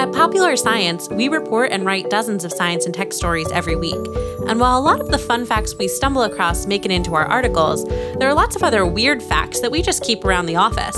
[0.00, 3.94] At Popular Science, we report and write dozens of science and tech stories every week.
[4.46, 7.26] And while a lot of the fun facts we stumble across make it into our
[7.26, 10.96] articles, there are lots of other weird facts that we just keep around the office.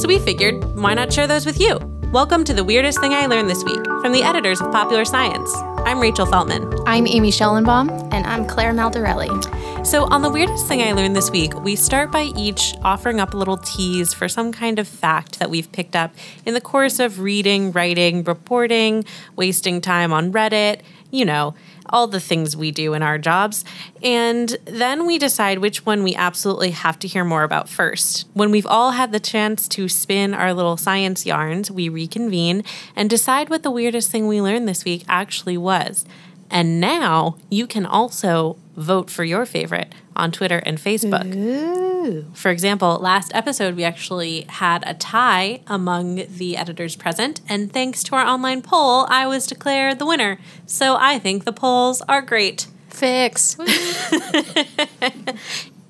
[0.00, 1.78] So we figured, why not share those with you?
[2.12, 5.54] Welcome to The Weirdest Thing I Learned This Week from the editors of Popular Science.
[5.84, 6.82] I'm Rachel Feltman.
[6.86, 8.12] I'm Amy Schellenbaum.
[8.12, 9.86] And I'm Claire Maldarelli.
[9.86, 13.32] So, on the weirdest thing I learned this week, we start by each offering up
[13.32, 17.00] a little tease for some kind of fact that we've picked up in the course
[17.00, 19.04] of reading, writing, reporting,
[19.36, 20.80] wasting time on Reddit,
[21.10, 21.54] you know,
[21.90, 23.64] all the things we do in our jobs.
[24.02, 28.26] And then we decide which one we absolutely have to hear more about first.
[28.32, 32.64] When we've all had the chance to spin our little science yarns, we reconvene
[32.96, 36.04] and decide what the weirdest thing we learned this week actually was.
[36.50, 41.34] And now you can also vote for your favorite on Twitter and Facebook.
[41.34, 42.26] Ooh.
[42.34, 48.02] For example, last episode we actually had a tie among the editors present, and thanks
[48.04, 50.38] to our online poll, I was declared the winner.
[50.66, 52.66] So I think the polls are great.
[52.88, 53.56] Fix.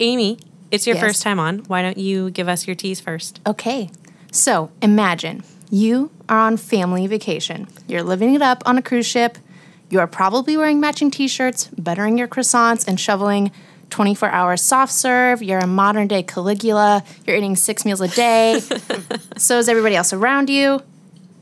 [0.01, 0.39] Amy,
[0.71, 1.05] it's your Yes.
[1.05, 1.61] first time on.
[1.61, 3.41] Why don't you give us your teas first?
[3.47, 3.91] Okay.
[4.33, 7.69] So imagine you are on family vacation.
[7.89, 9.39] You're living it up on a cruise ship.
[9.91, 13.51] You are probably wearing matching t shirts, buttering your croissants, and shoveling
[13.91, 15.43] 24 hour soft serve.
[15.43, 17.03] You're a modern day Caligula.
[17.27, 18.61] You're eating six meals a day.
[19.37, 20.83] so is everybody else around you.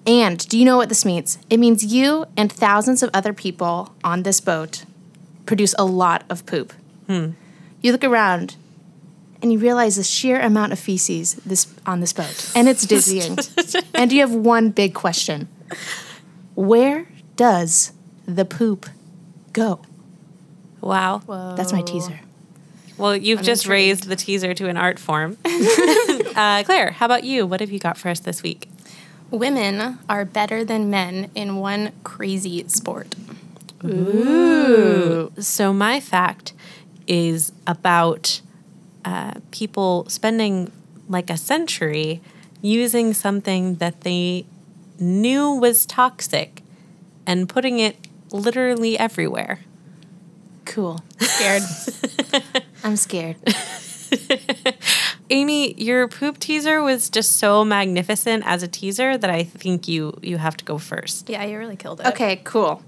[0.07, 1.39] And do you know what this means?
[1.51, 4.87] It means you and thousands of other people on this boat
[5.45, 6.73] produce a lot of poop.
[7.07, 7.33] Hmm.
[7.83, 8.57] You look around
[9.43, 13.39] and you realize the sheer amount of feces this on this boat, and it's dizzying.
[13.95, 15.49] and you have one big question:
[16.55, 17.93] Where does
[18.29, 18.87] the poop
[19.53, 19.81] go?
[20.81, 21.23] Wow.
[21.57, 22.21] That's my teaser.
[22.99, 25.39] Well, you've just raised the teaser to an art form.
[25.45, 27.47] uh, Claire, how about you?
[27.47, 28.69] What have you got for us this week?
[29.31, 33.15] Women are better than men in one crazy sport.
[33.85, 35.33] Ooh.
[35.39, 36.55] So, my fact
[37.07, 38.41] is about
[39.05, 40.73] uh, people spending
[41.09, 42.21] like a century
[42.61, 44.45] using something that they
[44.99, 46.63] knew was toxic
[47.27, 49.61] and putting it literally everywhere.
[50.65, 51.01] Cool.
[51.19, 51.63] Scared.
[52.85, 53.37] I'm scared.
[55.31, 60.19] Amy, your poop teaser was just so magnificent as a teaser that I think you
[60.23, 61.29] you have to go first.
[61.29, 62.07] Yeah, you really killed it.
[62.07, 62.83] Okay, cool.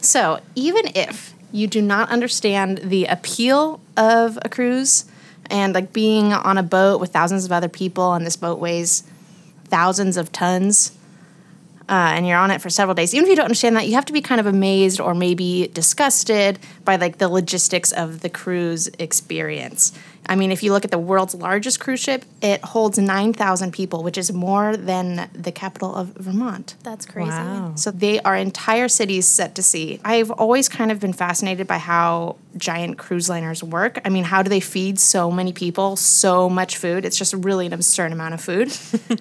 [0.00, 5.04] So, even if you do not understand the appeal of a cruise
[5.50, 9.04] and like being on a boat with thousands of other people and this boat weighs
[9.64, 10.96] thousands of tons
[11.92, 13.92] uh, and you're on it for several days, even if you don't understand that, you
[13.92, 18.30] have to be kind of amazed or maybe disgusted by like the logistics of the
[18.30, 19.92] cruise experience.
[20.26, 24.02] I mean, if you look at the world's largest cruise ship, it holds 9,000 people,
[24.02, 26.76] which is more than the capital of Vermont.
[26.82, 27.28] That's crazy.
[27.28, 27.74] Wow.
[27.74, 30.00] So they are entire cities set to sea.
[30.02, 34.00] I've always kind of been fascinated by how giant cruise liners work.
[34.06, 37.04] I mean, how do they feed so many people so much food?
[37.04, 38.74] It's just really an absurd amount of food.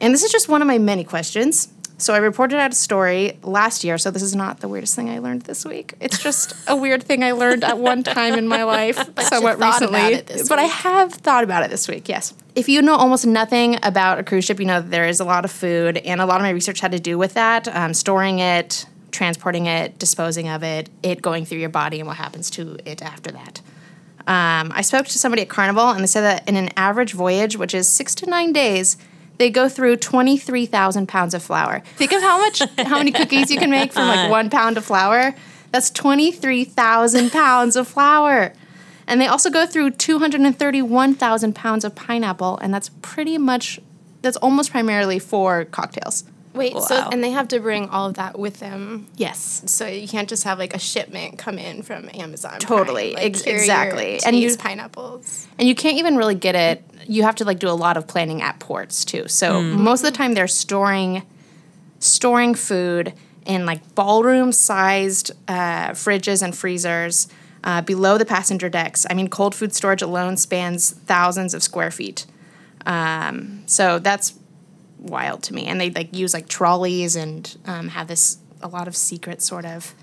[0.00, 1.68] and this is just one of my many questions.
[2.02, 3.96] So I reported out a story last year.
[3.96, 5.94] So this is not the weirdest thing I learned this week.
[6.00, 9.80] It's just a weird thing I learned at one time in my life, somewhat thought
[9.80, 10.00] recently.
[10.00, 12.08] about it this but I have thought about it this week.
[12.08, 12.34] Yes.
[12.56, 15.24] If you know almost nothing about a cruise ship, you know that there is a
[15.24, 17.94] lot of food, and a lot of my research had to do with that, um,
[17.94, 22.50] storing it, transporting it, disposing of it, it going through your body, and what happens
[22.50, 23.60] to it after that.
[24.26, 27.56] Um, I spoke to somebody at Carnival, and they said that in an average voyage,
[27.56, 28.96] which is six to nine days,
[29.38, 31.80] they go through twenty three thousand pounds of flour.
[31.96, 34.84] Think of how much, how many cookies you can make from like one pound of
[34.84, 35.34] flour.
[35.70, 38.52] That's twenty three thousand pounds of flour.
[39.06, 43.80] And they also go through 231,000 pounds of pineapple, and that's pretty much,
[44.22, 46.24] that's almost primarily for cocktails.
[46.54, 49.06] Wait, so and they have to bring all of that with them.
[49.16, 49.62] Yes.
[49.66, 52.58] So you can't just have like a shipment come in from Amazon.
[52.58, 53.24] Totally, Prime.
[53.24, 54.20] Like, ex- here are your exactly.
[54.24, 55.46] And you- use pineapples.
[55.58, 58.06] And you can't even really get it, you have to like do a lot of
[58.06, 59.28] planning at ports too.
[59.28, 61.22] So most of the time they're storing,
[62.00, 63.14] storing food
[63.46, 67.28] in like ballroom sized uh, fridges and freezers
[67.64, 69.06] uh, below the passenger decks.
[69.08, 72.26] I mean, cold food storage alone spans thousands of square feet.
[72.86, 74.34] Um, so that's
[75.02, 75.66] wild to me.
[75.66, 79.64] And they like use like trolleys and um, have this a lot of secret sort
[79.64, 79.94] of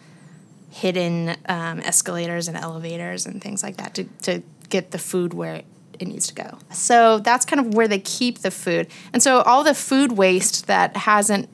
[0.70, 5.64] hidden um, escalators and elevators and things like that to, to get the food where
[6.00, 6.58] it needs to go.
[6.72, 8.88] So that's kind of where they keep the food.
[9.12, 11.50] And so all the food waste that hasn't,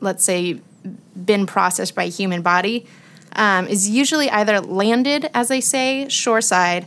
[0.00, 0.60] let's say,
[1.24, 2.86] been processed by a human body
[3.32, 6.86] um, is usually either landed, as they say, shoreside,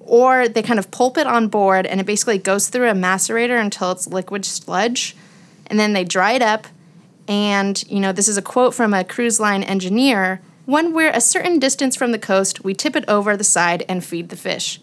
[0.00, 3.58] or they kind of pulp it on board and it basically goes through a macerator
[3.58, 5.16] until it's liquid sludge
[5.66, 6.66] and then they dried up.
[7.26, 10.40] And you know this is a quote from a cruise line engineer.
[10.66, 14.04] When we're a certain distance from the coast we tip it over the side and
[14.04, 14.80] feed the fish.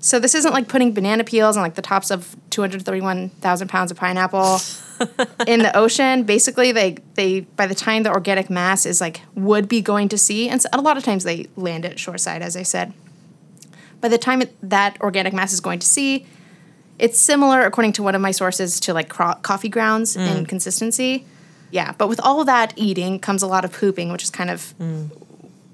[0.00, 3.96] So this isn't like putting banana peels on like the tops of 231000 pounds of
[3.96, 4.58] pineapple
[5.46, 6.24] in the ocean.
[6.24, 10.18] Basically they they by the time the organic mass is like would be going to
[10.18, 12.92] sea and so a lot of times they land at shoreside as i said.
[14.00, 16.26] By the time it, that organic mass is going to sea,
[16.98, 20.36] it's similar, according to one of my sources, to like cro- coffee grounds mm.
[20.36, 21.26] in consistency.
[21.70, 24.74] Yeah, but with all that eating comes a lot of pooping, which is kind of
[24.78, 25.10] mm.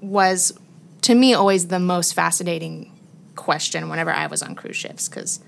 [0.01, 0.57] was
[1.01, 2.91] to me always the most fascinating
[3.35, 5.39] question whenever I was on cruise ships because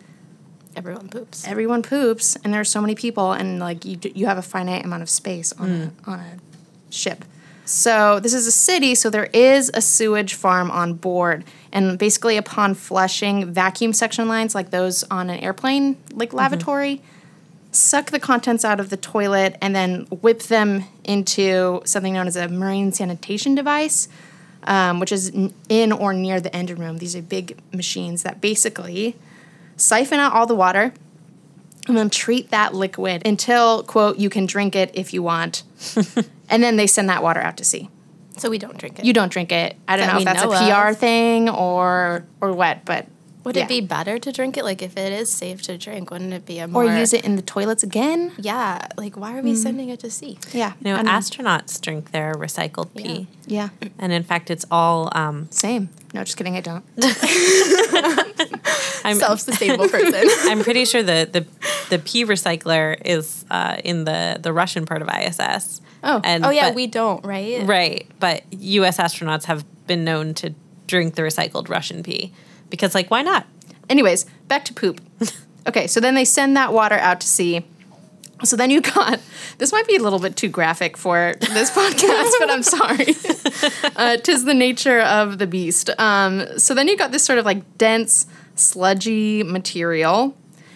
[0.76, 1.46] Everyone poops.
[1.48, 5.04] everyone poops and there's so many people and like you you have a finite amount
[5.04, 5.92] of space on mm.
[6.08, 7.26] a on a ship.
[7.66, 12.38] So this is a city, so there is a sewage farm on board, and basically
[12.38, 17.02] upon flushing, vacuum suction lines like those on an airplane, like lavatory,
[17.72, 22.36] suck the contents out of the toilet and then whip them into something known as
[22.36, 24.08] a marine sanitation device,
[24.66, 25.34] um, which is
[25.68, 27.00] in or near the engine room.
[27.00, 29.16] These are big machines that basically
[29.76, 30.94] siphon out all the water
[31.88, 35.64] and then treat that liquid until quote you can drink it if you want.
[36.50, 37.90] And then they send that water out to sea
[38.38, 39.06] So we don't drink it.
[39.06, 40.98] you don't drink it i don't That know if that's know a pr of.
[40.98, 43.08] thing or or what but
[43.44, 43.64] Would yeah.
[43.64, 44.64] it be better to drink it?
[44.64, 47.26] Like if it is safe to drink, wouldn't it be a more or use it
[47.26, 48.88] in the toilets again Yeah.
[48.98, 50.38] Like why are we sending it to sea?
[50.52, 53.28] yeah You know, I don't astronauts drink their recycled pee.
[53.48, 53.70] yeah
[54.00, 55.10] And in fact, it's all.
[55.14, 56.86] Um, same no just kidding i don't
[59.06, 60.24] I'm, Self-sustainable person.
[60.44, 61.46] I'm pretty sure the, the,
[61.90, 65.82] the pee recycler is uh, in the, the Russian part of ISS.
[66.04, 66.22] Oh.
[66.24, 67.66] and, oh yeah, but- we don't, right?
[67.66, 68.08] Right.
[68.20, 68.98] But U.S.
[68.98, 70.54] astronauts have been known to
[70.88, 72.34] drink the recycled Russian pee
[72.74, 73.46] because, like, why not?
[73.88, 75.00] Anyways, back to poop.
[75.66, 77.64] Okay, so then they send that water out to sea.
[78.44, 79.22] So then you got
[79.60, 83.16] this might be a little bit too graphic for this podcast, but I'm sorry.
[83.96, 85.90] uh, tis the nature of the beast.
[85.98, 88.26] Um, so then you got this sort of like dense,
[88.56, 90.36] sludgy material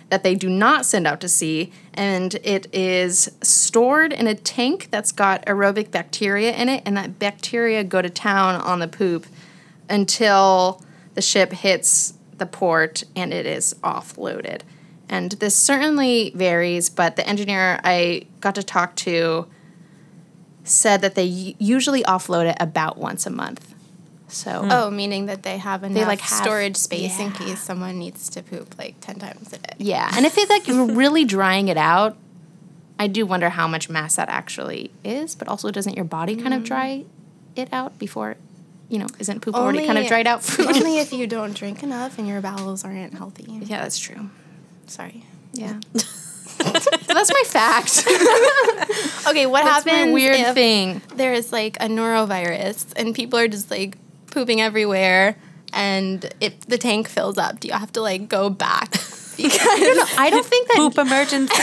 [0.10, 4.88] that they do not send out to sea, and it is stored in a tank
[4.90, 9.28] that's got aerobic bacteria in it, and that bacteria go to town on the poop
[9.90, 10.82] until
[11.18, 14.62] the ship hits the port and it is offloaded.
[15.10, 19.48] And this certainly varies, but the engineer I got to talk to
[20.64, 23.74] said that they usually offload it about once a month.
[24.28, 24.72] So, hmm.
[24.72, 28.44] Oh, meaning that they have enough like, have- storage space in case someone needs to
[28.44, 29.74] poop like ten times a day.
[29.80, 30.12] yeah.
[30.16, 32.16] And if it's like you're really drying it out,
[33.00, 36.54] I do wonder how much mass that actually is, but also doesn't your body kind
[36.54, 36.66] of mm-hmm.
[36.66, 37.06] dry
[37.56, 38.36] it out before,
[38.89, 40.68] you know, isn't poop already kind of dried out food?
[40.68, 43.45] only if you don't drink enough and your bowels aren't healthy.
[43.48, 44.30] yeah, that's true.
[44.88, 45.25] Sorry.
[45.54, 45.80] Yeah.
[45.95, 46.06] so
[47.07, 48.04] that's my fact.
[49.28, 51.01] Okay, what That's my happens weird if thing.
[51.16, 53.98] there is like a norovirus and people are just like
[54.31, 55.38] pooping everywhere
[55.74, 58.92] and if the tank fills up, do you have to like go back?
[59.38, 60.78] Because I don't know, I don't think that.
[60.78, 61.54] Poop emergency.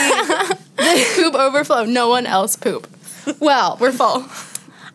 [0.77, 2.87] the poop overflow, no one else poop.
[3.41, 4.25] Well, We're full.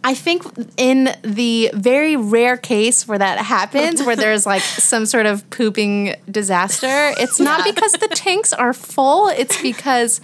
[0.03, 0.43] I think
[0.77, 4.61] in the very rare case where that happens, where there's like
[4.91, 6.87] some sort of pooping disaster,
[7.17, 7.71] it's not Yeah.
[7.73, 9.27] because the tanks are full.
[9.27, 10.21] It's because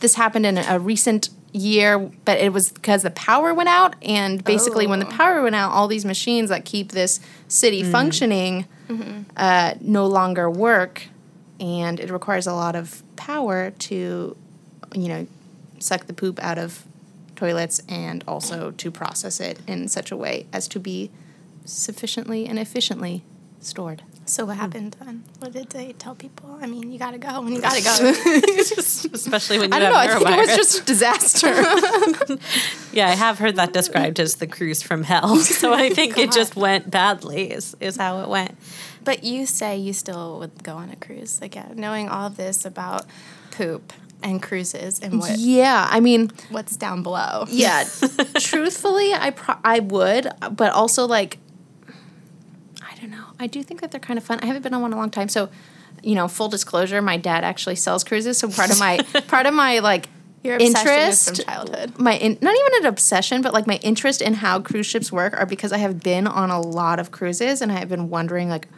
[0.00, 3.96] this happened in a recent year, but it was because the power went out.
[4.02, 5.10] And basically, when the Oh.
[5.10, 8.66] power went out, all these machines that keep this city functioning
[9.36, 11.04] uh, no longer work.
[11.58, 14.36] And it requires a lot of power to,
[14.94, 15.26] you know,
[15.78, 16.84] suck the poop out of
[17.36, 21.10] toilets and also to process it in such a way as to be
[21.64, 23.22] sufficiently and efficiently
[23.60, 24.02] stored.
[24.26, 24.60] So what hmm.
[24.60, 25.24] happened then?
[25.38, 26.58] What did they tell people?
[26.60, 27.90] I mean, you gotta go when you gotta go.
[29.14, 29.98] Especially when you I don't know.
[29.98, 31.48] I have think it was just a disaster.
[32.92, 35.36] Yeah, I have heard that described as the cruise from hell.
[35.36, 38.56] So I think it just went badly, is, is how it went.
[39.04, 42.64] but you say you still would go on a cruise again, uh, knowing all this
[42.64, 43.06] about
[43.52, 43.92] poop
[44.26, 47.44] and cruises and what yeah, I mean, what's down below.
[47.48, 47.84] yeah.
[48.38, 51.38] truthfully, I pro- I would, but also like,
[52.82, 53.24] I don't know.
[53.38, 54.40] I do think that they're kind of fun.
[54.42, 55.48] I haven't been on one in a long time, so
[56.02, 59.54] you know, full disclosure, my dad actually sells cruises, so part of my part of
[59.54, 60.08] my like
[60.42, 61.98] Your interest from childhood.
[61.98, 65.34] my in, not even an obsession but like my interest in how cruise ships work
[65.34, 68.48] are because i have been on a lot of cruises and i have been wondering
[68.48, 68.68] like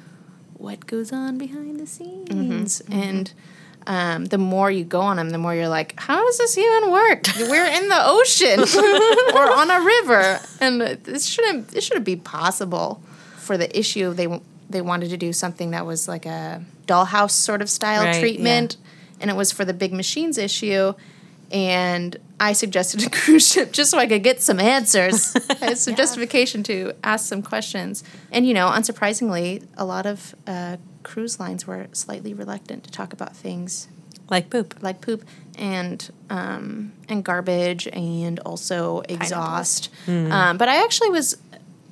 [0.55, 2.63] what goes on behind the scenes mm-hmm.
[2.63, 2.93] Mm-hmm.
[2.93, 3.33] and
[3.89, 6.93] um, the more you go on them the more you're like how does this even
[6.93, 8.61] work we're in the ocean
[9.35, 10.39] or on a river.
[10.61, 13.03] And this shouldn't this shouldn't be possible
[13.39, 14.29] for the issue they
[14.71, 18.77] they wanted to do something that was like a dollhouse sort of style Right, treatment,
[19.21, 20.93] and it was for the big machines issue.
[21.51, 25.35] And I suggested a cruise ship just so I could get some answers,
[25.81, 28.05] some justification to ask some questions.
[28.31, 33.13] And you know, unsurprisingly, a lot of uh, cruise lines were slightly reluctant to talk
[33.13, 33.89] about things
[34.29, 34.75] Like poop.
[34.83, 35.25] like poop
[35.59, 39.89] and um, and garbage and also exhaust.
[40.07, 41.39] Um, but I actually was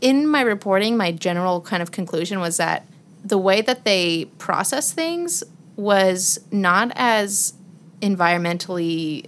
[0.02, 0.96] in my reporting.
[0.98, 2.86] My general kind of conclusion was that
[3.24, 5.42] the way that they process things
[5.76, 7.54] was not as
[8.02, 9.26] environmentally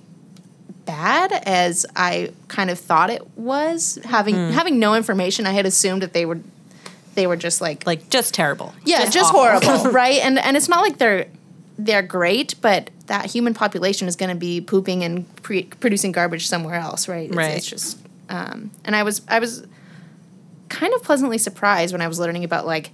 [0.88, 3.98] bad as I kind of thought it was.
[4.04, 6.40] Having having no information, I had assumed that they were
[7.14, 8.74] they were just like Like just terrible.
[8.84, 9.40] yeah, just, awful.
[9.68, 10.18] horrible, right?
[10.20, 11.26] And and it's not like they're
[11.78, 16.46] they're great, but that human population is going to be pooping and pre- producing garbage
[16.48, 17.28] somewhere else, right?
[17.28, 17.56] It's, Right.
[17.56, 19.64] It's just, um, and I was I was
[20.68, 22.90] kind of pleasantly surprised when I was learning about like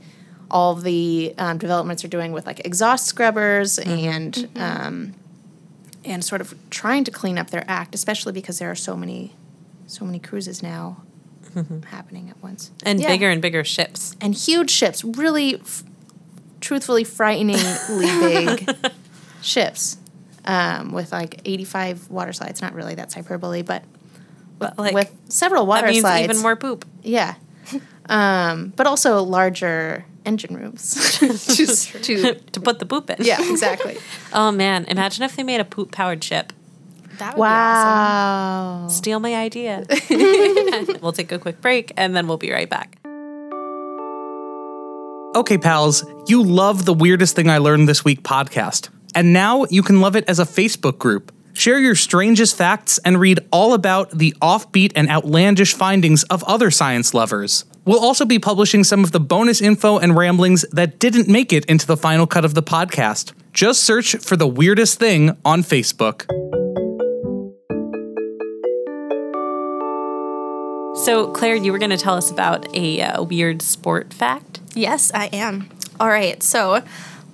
[0.51, 5.15] all the um, developments they're doing with like exhaust scrubbers and um,
[6.05, 9.35] and sort of trying to clean up their act, especially because there are so many
[9.87, 11.03] so many cruises now
[11.91, 14.17] happening at once And Yeah bigger and bigger ships.
[14.21, 15.85] and huge ships, really, f-
[16.61, 17.63] truthfully, frighteningly
[18.67, 18.77] big
[19.41, 19.99] ships
[20.47, 22.61] um, with like 85 water slides.
[22.61, 23.85] Not really, that's hyperbole, but
[24.59, 26.25] But like with several that water means slides.
[26.25, 26.85] even more poop.
[27.03, 27.35] Yeah.
[28.09, 31.19] Um, but also larger engine rooms.
[31.57, 33.17] Just to, to put the poop in.
[33.21, 33.99] yeah, exactly.
[34.33, 36.53] Oh man, imagine if they made a poop powered ship.
[37.19, 38.91] That would be awesome.
[38.91, 39.85] Steal my idea.
[41.01, 42.99] we'll take a quick break and then we'll be right back.
[45.37, 48.89] Okay, pals, you love the Weirdest Thing I Learned This Week podcast.
[49.15, 51.33] And now you can love it as a Facebook group.
[51.53, 56.71] Share your strangest facts and read all about the offbeat and outlandish findings of other
[56.71, 57.65] science lovers.
[57.85, 61.65] We'll also be publishing some of the bonus info and ramblings that didn't make it
[61.67, 63.33] into the final cut of the podcast.
[63.53, 66.25] Just search for The Weirdest Thing on Facebook.
[71.05, 74.61] So, Claire, you were going to tell us about a uh, weird sport fact.
[74.75, 75.69] Yes, I am.
[76.01, 76.43] All right.
[76.43, 76.83] So,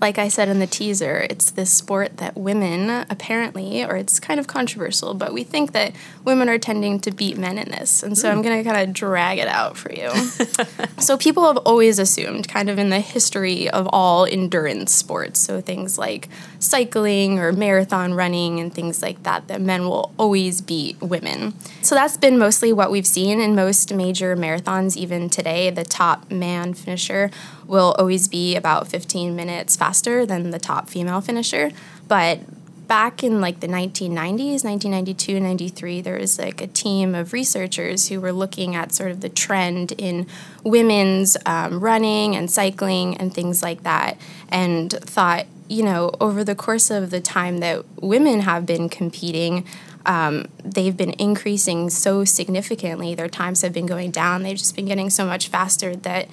[0.01, 4.41] like I said in the teaser, it's this sport that women apparently, or it's kind
[4.41, 5.93] of controversial, but we think that
[6.25, 8.03] women are tending to beat men in this.
[8.03, 8.37] And so hmm.
[8.37, 10.11] I'm going to kind of drag it out for you.
[10.99, 15.61] so, people have always assumed, kind of in the history of all endurance sports, so
[15.61, 16.29] things like
[16.59, 21.55] cycling or marathon running and things like that, that men will always beat women.
[21.83, 25.71] So, that's been mostly what we've seen in most major marathons, even today.
[25.71, 27.31] The top man finisher
[27.71, 31.71] will always be about 15 minutes faster than the top female finisher.
[32.09, 32.41] But
[32.89, 38.21] back in like the 1990s 1992 93 there was like a team of researchers who
[38.21, 40.27] were looking at sort of the trend in
[40.65, 46.57] women's um, running and cycling and things like that and thought you know over the
[46.57, 49.65] course of the time that women have been competing
[50.05, 54.87] um, they've been increasing so significantly their times have been going down they've just been
[54.87, 56.27] getting so much faster that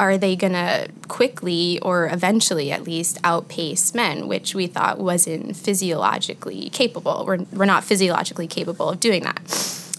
[0.00, 5.54] are they going to quickly or eventually at least outpace men, which we thought wasn't
[5.54, 7.24] physiologically capable.
[7.26, 9.46] We're, we're not physiologically capable of doing that.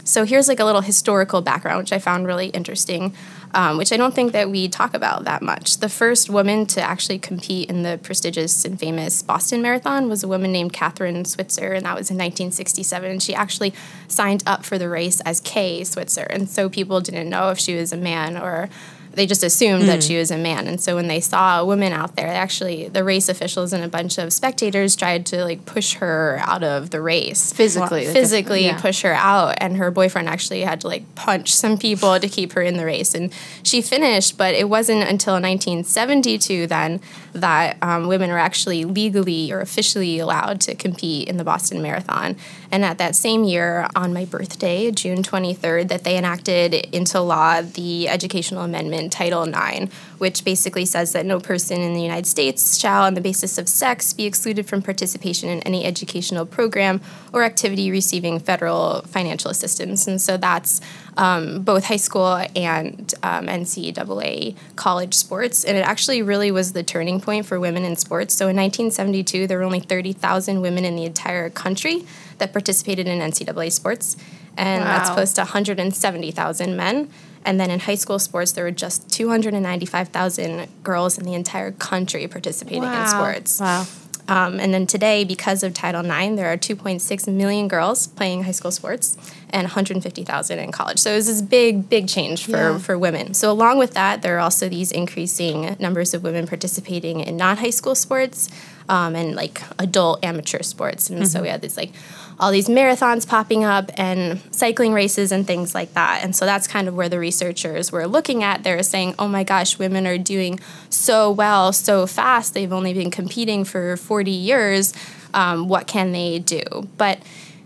[0.04, 3.14] So here's like a little historical background, which I found really interesting,
[3.54, 5.78] um, which I don't think that we talk about that much.
[5.78, 10.28] The first woman to actually compete in the prestigious and famous Boston Marathon was a
[10.28, 13.12] woman named Kathrine Switzer, and that was in 1967.
[13.12, 13.74] And she actually
[14.08, 17.76] signed up for the race as Kay Switzer, and so people didn't know if she
[17.76, 18.70] was a man or
[19.14, 20.68] they just assumed that she was a man.
[20.68, 23.88] And so when they saw a woman out there, actually the race officials and a
[23.88, 27.52] bunch of spectators tried to like push her out of the race.
[27.52, 28.80] Physically, like, physically yeah.
[28.80, 32.54] push her out and her boyfriend actually had to like punch some people to keep
[32.54, 37.00] her in the race and she finished but it wasn't until 1972 then
[37.34, 42.36] that um, women were actually legally or officially allowed to compete in the boston marathon
[42.72, 47.62] and at that same year on my birthday june 23rd that they enacted into law
[47.62, 52.78] the educational amendment title ix which basically says that no person in the united states
[52.78, 57.02] shall on the basis of sex be excluded from participation in any educational program
[57.34, 60.08] or activity receiving federal financial assistance.
[60.08, 60.82] And so that's
[61.18, 65.64] um, both high school and um, NCAA college sports.
[65.64, 68.34] And it actually really was the turning point for women in sports.
[68.36, 72.06] So in 1972, there were only 30,000 women in the entire country
[72.38, 74.16] that participated in NCAA sports.
[74.58, 75.16] And that's Wow.
[75.16, 77.10] close to 170,000 men.
[77.44, 82.28] And then in high school sports, there were just 295,000 girls in the entire country
[82.28, 83.60] participating in sports.
[83.60, 83.86] Wow.
[84.28, 88.52] Um, and then today, because of Title IX, there are 2.6 million girls playing high
[88.52, 89.18] school sports
[89.54, 91.00] and 150,000 in college.
[91.00, 92.78] So it was this big, big change for, Yeah.
[92.78, 93.34] for women.
[93.34, 97.70] So along with that, there are also these increasing numbers of women participating in non-high
[97.70, 98.50] school sports
[98.90, 101.10] um, and like adult amateur sports.
[101.10, 101.92] And so we had this like
[102.40, 106.24] all these marathons popping up and cycling races and things like that.
[106.24, 108.64] And so that's kind of where the researchers were looking at.
[108.64, 112.54] They were saying, oh my gosh, women are doing so well, so fast.
[112.56, 114.94] They've only been competing for 40 years.
[115.34, 116.64] Um, what can they do?
[116.98, 117.20] But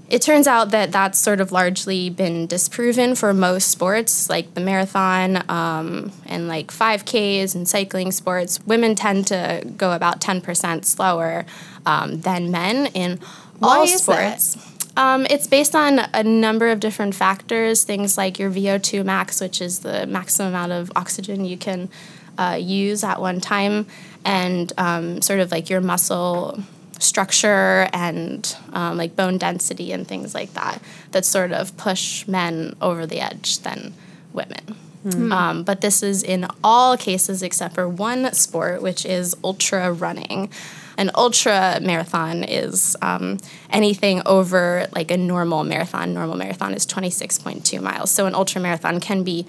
[0.07, 4.61] it turns out that that's sort of largely been disproven for most sports, like the
[4.61, 8.59] marathon um, and like 5Ks and cycling sports.
[8.67, 11.45] Women tend to go about 10% slower
[11.85, 13.19] um, than men in
[13.57, 14.57] Why all sports.
[14.97, 19.59] Um, it's based on a number of different factors, things like your VO2 max, which
[19.59, 21.89] is the maximum amount of oxygen you can
[22.37, 23.87] uh, use at one time,
[24.23, 26.63] and um, sort of like your muscle
[26.99, 32.75] structure and um, like bone density and things like that that sort of push men
[32.81, 33.93] over the edge than
[34.33, 34.75] women.
[35.31, 40.49] Um, but this is in all cases except for one sport, which is ultra running.
[40.97, 43.37] An ultra marathon is um,
[43.69, 46.13] anything over like a normal marathon.
[46.13, 48.09] Normal marathon is 26.2 miles.
[48.09, 49.45] So an ultra marathon can be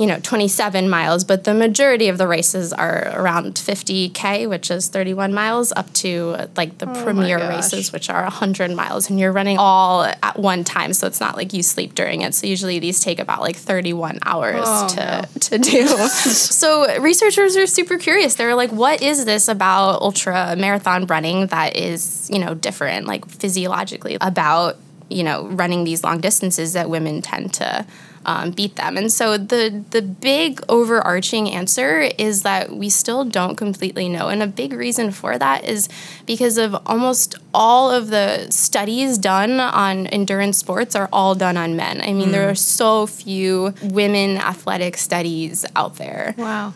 [0.00, 4.88] you know 27 miles but the majority of the races are around 50k which is
[4.88, 9.30] 31 miles up to like the oh premier races which are 100 miles and you're
[9.30, 12.34] running all at one time so it's not like you sleep during it.
[12.34, 15.86] So usually these take about like 31 hours Oh, to, to do.
[16.50, 18.34] So researchers are super curious.
[18.34, 23.26] They're like what is this about ultra marathon running that is you know different like
[23.28, 24.76] physiologically about
[25.08, 27.86] you know running these long distances that women tend to
[28.26, 28.96] um, beat them.
[28.96, 34.28] And so the the big overarching answer is that we still don't completely know.
[34.28, 35.88] And a big reason for that is
[36.26, 41.76] because of almost all of the studies done on endurance sports are all done on
[41.76, 42.00] men.
[42.02, 46.34] I mean there are so few women athletic studies out there.
[46.36, 46.74] Wow.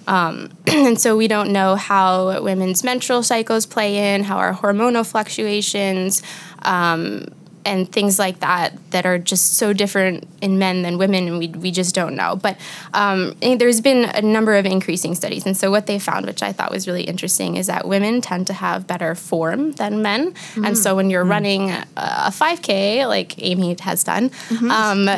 [0.66, 6.22] and so we don't know how women's menstrual cycles play in, how our hormonal fluctuations,
[6.62, 7.26] um,
[7.64, 11.48] and things like that that are just so different in men than women, and we,
[11.48, 12.36] we just don't know.
[12.36, 12.58] But
[12.92, 16.52] um, there's been a number of increasing studies, and so what they found, which I
[16.52, 20.76] thought was really interesting, is that women tend to have better form than men, and
[20.76, 24.30] so when you're running a, a 5K, like Amy has done,
[24.70, 25.08] um,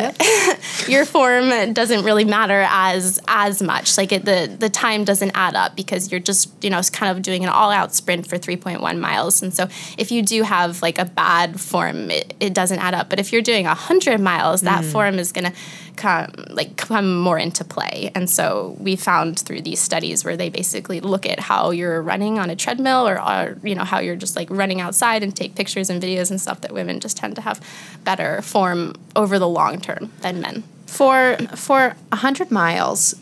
[0.88, 3.98] your form doesn't really matter as as much.
[3.98, 7.22] Like it, the the time doesn't add up because you're just you know kind of
[7.22, 9.42] doing an all out sprint for 3.1 miles.
[9.42, 13.08] And so if you do have like a bad form, it, it doesn't add up.
[13.08, 15.52] But if you're doing 100 miles, that form is gonna
[15.96, 18.10] come like come more into play.
[18.14, 22.38] And so we found through these studies where they basically look at how you're running
[22.38, 25.54] on a treadmill or, or you know how you're just like running outside and take
[25.54, 27.60] pictures and videos and stuff that women just tend to have
[28.04, 30.62] better form over the long term than men.
[30.86, 33.14] For for hundred miles,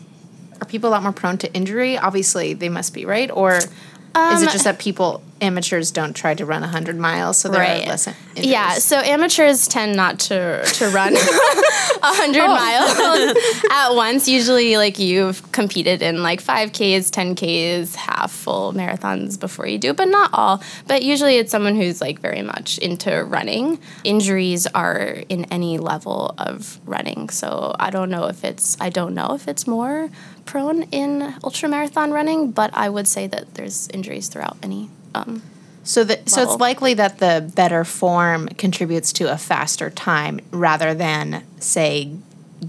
[0.61, 1.97] are people a lot more prone to injury?
[1.97, 3.31] Obviously, they must be right.
[3.31, 3.67] Or is
[4.15, 7.87] Um, it just that people amateurs don't try to run hundred miles, so there Right.
[7.87, 8.45] less injuries?
[8.45, 12.53] Yeah, so amateurs tend not to to run a hundred oh.
[12.53, 14.27] miles at once.
[14.27, 19.77] Usually, like you've competed in like five Ks, ten Ks, half full marathons before you
[19.77, 20.61] do, but not all.
[20.87, 23.79] But usually, it's someone who's like very much into running.
[24.03, 29.13] Injuries are in any level of running, so I don't know if it's I don't
[29.13, 30.09] know if it's more
[30.45, 34.89] prone in ultra marathon running, but I would say that there's injuries throughout any.
[35.15, 35.41] Um,
[35.83, 40.95] So that so it's likely that the better form contributes to a faster time rather
[40.95, 42.09] than say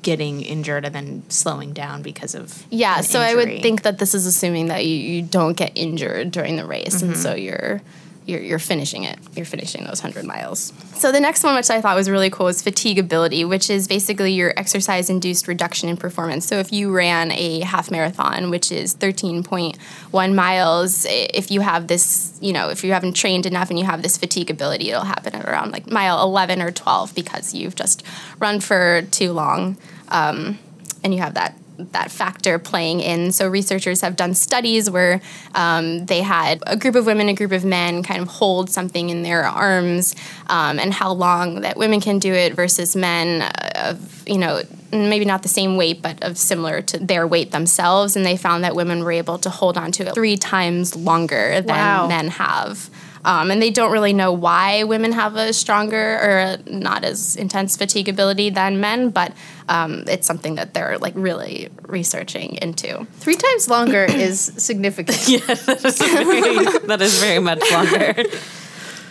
[0.02, 4.14] getting injured and then slowing down because of Yeah, so I would think that this
[4.14, 7.80] is assuming that you, you don't get injured during the race, and so you're,
[8.26, 9.18] you're you're finishing it.
[9.34, 10.72] You're finishing those hundred miles.
[10.94, 14.32] So the next one, which I thought was really cool, is fatigability, which is basically
[14.32, 16.46] your exercise-induced reduction in performance.
[16.46, 19.78] So if you ran a half marathon, which is thirteen point
[20.10, 23.84] one miles, if you have this, you know, if you haven't trained enough and you
[23.84, 28.02] have this fatigability, it'll happen at around like mile eleven or twelve because you've just
[28.40, 29.76] run for too long
[30.08, 30.58] um,
[31.04, 33.32] and you have that that factor playing in.
[33.32, 35.20] So researchers have done studies where
[35.54, 39.10] um, they had a group of women, a group of men, kind of hold something
[39.10, 40.14] in their arms,
[40.48, 43.50] um, and how long that women can do it versus men uh,
[43.90, 44.62] of you know
[44.92, 48.16] maybe not the same weight, but of similar to their weight themselves.
[48.16, 51.60] And they found that women were able to hold on to it three times longer
[51.60, 52.06] than Wow.
[52.06, 52.88] men have.
[53.26, 57.76] Um, and they don't really know why women have a stronger or not as intense
[57.76, 59.32] fatigability than men, but
[59.68, 63.04] um, it's something that they're like really researching into.
[63.14, 65.18] Three times longer is significant.
[65.18, 68.14] that, is very, that is very much longer.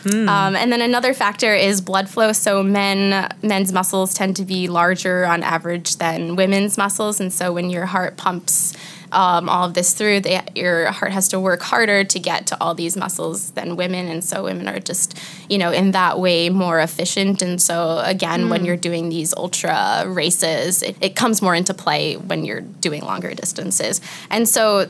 [0.05, 2.31] Um, and then another factor is blood flow.
[2.31, 7.51] So men men's muscles tend to be larger on average than women's muscles, and so
[7.53, 8.73] when your heart pumps
[9.11, 12.57] um, all of this through, they, your heart has to work harder to get to
[12.61, 16.49] all these muscles than women, and so women are just you know in that way
[16.49, 17.41] more efficient.
[17.41, 22.15] And so again, when you're doing these ultra races, it, it comes more into play
[22.15, 24.01] when you're doing longer distances.
[24.29, 24.89] And so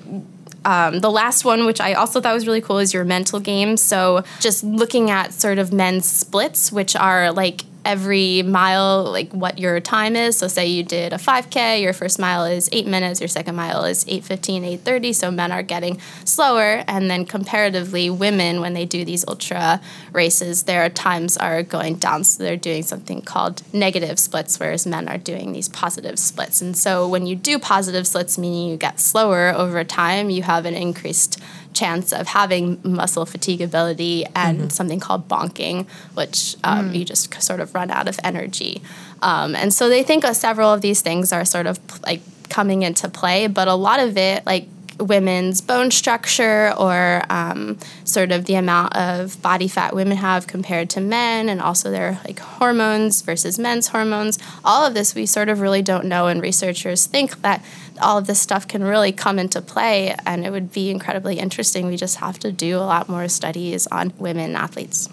[0.65, 3.77] um, the last one, which I also thought was really cool, is your mental game.
[3.77, 9.59] So just looking at sort of men's splits, which are like every mile, like what
[9.59, 10.37] your time is.
[10.37, 13.85] So say you did a 5K, your first mile is eight minutes, your second mile
[13.85, 15.15] is 8.15, 8.30.
[15.15, 16.83] So men are getting slower.
[16.87, 19.79] And then comparatively, women, when they do these ultra
[20.11, 22.23] races, their times are going down.
[22.23, 26.61] So they're doing something called negative splits, whereas men are doing these positive splits.
[26.61, 30.65] And so when you do positive splits, meaning you get slower over time, you have
[30.65, 31.39] an increased
[31.75, 37.75] chance of having muscle fatigability and something called bonking, which um, you just sort of
[37.75, 38.81] run out of energy.
[39.21, 42.83] Um, and so they think uh, several of these things are sort of like coming
[42.83, 44.67] into play, but a lot of it, like
[44.99, 50.89] women's bone structure or um, sort of the amount of body fat women have compared
[50.89, 55.49] to men and also their like hormones versus men's hormones all of this we sort
[55.49, 57.61] of really don't know and researchers think that
[58.01, 61.87] all of this stuff can really come into play and it would be incredibly interesting.
[61.87, 65.09] We just have to do a lot more studies on women athletes.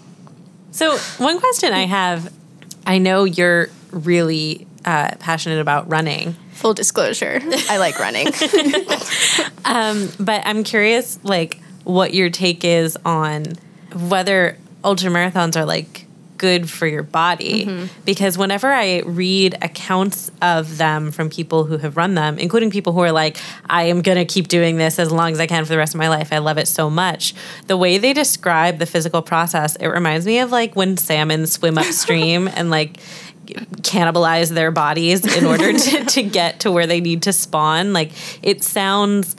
[0.71, 2.33] So, one question I have
[2.85, 8.27] I know you're really uh, passionate about running, full disclosure i like running.
[10.19, 13.45] But I'm curious, like, what your take is on
[13.93, 16.02] whether ultra marathons are like
[16.37, 17.65] good for your body.
[17.65, 17.85] Mm-hmm.
[18.05, 22.93] Because whenever I read accounts of them from people who have run them, including people
[22.93, 23.37] who are like,
[23.69, 25.93] I am going to keep doing this as long as I can for the rest
[25.93, 27.33] of my life, I love it so much.
[27.67, 31.77] The way they describe the physical process, it reminds me of like when salmon swim
[31.77, 32.99] upstream and like,
[33.45, 37.91] cannibalize their bodies in order to, to get to where they need to spawn.
[37.91, 39.35] Like it sounds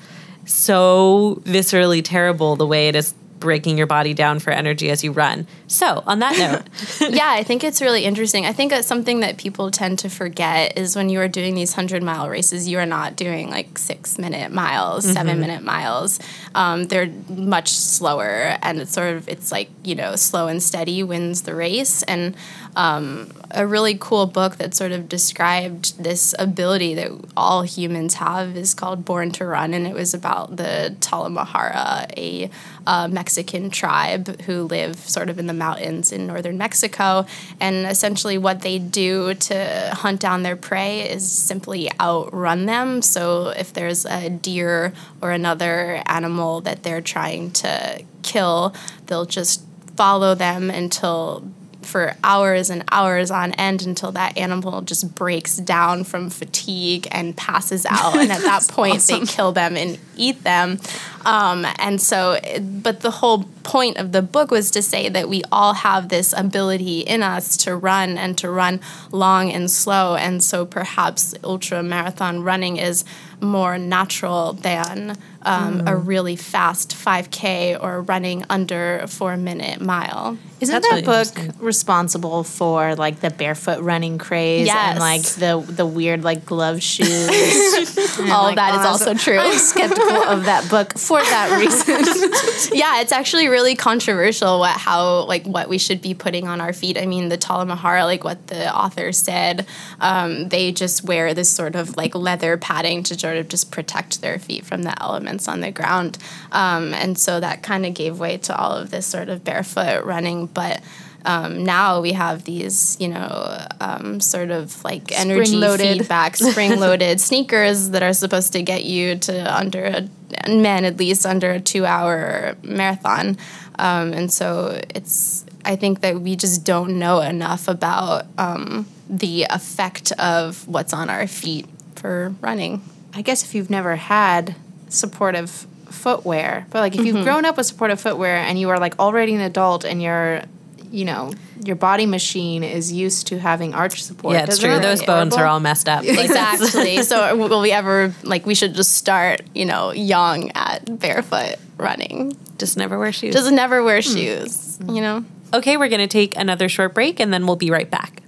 [0.47, 5.13] so viscerally terrible the way it is breaking your body down for energy as you
[5.13, 5.47] run.
[5.75, 8.47] So, on that note, yeah, I think it's really interesting.
[8.47, 11.73] I think that's something that people tend to forget is when you are doing these
[11.73, 16.21] 100 mile races, you are not doing like six minute miles, seven minute miles.
[16.55, 21.03] Um, they're much slower, and it's sort of, it's like, you know, slow and steady
[21.03, 22.05] wins the race.
[22.05, 22.37] And
[22.77, 28.57] um, a really cool book that sort of described this ability that all humans have
[28.57, 32.51] is called Born to Run, and it was about the Tarahumara, a
[32.87, 37.27] uh, Mexican tribe who live sort of in the mountains in northern Mexico.
[37.61, 43.03] And essentially, what they do to hunt down their prey is simply outrun them.
[43.03, 48.75] So, if there's a deer or another animal that they're trying to kill,
[49.07, 49.65] they'll just
[49.97, 51.45] follow them until
[51.85, 57.37] for hours and hours on end until that animal just breaks down from fatigue and
[57.37, 58.17] passes out.
[58.17, 60.79] and at that point, they kill them and eat them.
[61.25, 65.43] Um, and so, but the whole point of the book was to say that we
[65.51, 70.17] all have this ability in us to run and to run long and slow.
[70.17, 73.05] And so perhaps ultra marathon running is
[73.45, 80.39] more natural than um, a really fast 5K or running under a four minute mile.
[80.61, 85.63] Isn't That's that really book responsible for like the barefoot running craze and like the
[85.69, 88.01] the weird like glove shoes?
[88.17, 89.39] And, All like, that is oh, also so true.
[89.39, 91.97] I'm skeptical of that book for that reason.
[92.79, 96.73] yeah, it's actually really controversial what how like what we should be putting on our
[96.73, 96.97] feet.
[96.97, 99.67] I mean, the Tarahumara, like what the author said,
[100.01, 104.21] um, they just wear this sort of like leather padding to sort of just protect
[104.21, 106.19] their feet from the elements on the ground,
[106.53, 110.05] um, and so that kind of gave way to all of this sort of barefoot
[110.05, 110.81] running, but.
[111.27, 115.99] Um, now we have these, you know, um, sort of like energy Spring-loaded.
[116.01, 120.07] feedback, spring-loaded sneakers that are supposed to get you to under a
[120.51, 123.39] men at least under a two-hour marathon,
[123.79, 125.47] um, and so it's.
[125.65, 131.09] I think that we just don't know enough about um, the effect of what's on
[131.09, 131.67] our feet
[131.97, 132.83] for running.
[133.15, 134.55] I guess if you've never had
[134.89, 137.25] supportive footwear, but like if you've mm-hmm.
[137.25, 140.43] grown up with supportive footwear and you are like already an adult and you're,
[140.91, 141.33] you know,
[141.65, 144.35] your body machine is used to having arch support.
[144.35, 144.75] yeah, it's true.
[144.75, 146.05] it Those bones are all messed up.
[146.05, 147.03] Like, Exactly.
[147.03, 152.37] so will we ever like we should just start, you know, young at barefoot running?
[152.59, 153.35] just never wear shoes.
[153.35, 154.13] Just never wear hmm.
[154.13, 154.53] shoes.
[154.53, 155.01] sense, you hmm.
[155.01, 155.25] know?
[155.53, 158.23] Okay, we're going to take another short break and then we'll be right back.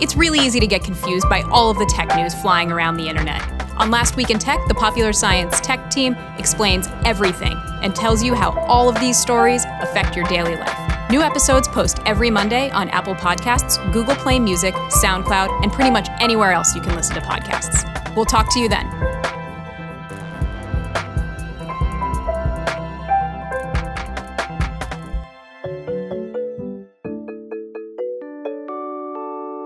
[0.00, 3.08] It's really easy to get confused by all of the tech news flying around the
[3.08, 3.42] internet.
[3.76, 8.34] On Last Week in Tech, the Popular Science Tech team explains everything and tells you
[8.34, 11.10] how all of these stories affect your daily life.
[11.10, 16.08] New episodes post every Monday on Apple Podcasts, Google Play Music, SoundCloud, and pretty much
[16.20, 17.84] anywhere else you can listen to podcasts.
[18.16, 19.13] We'll talk to you then.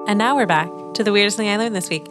[0.08, 2.06] And now we're back to the weirdest thing I learned this week.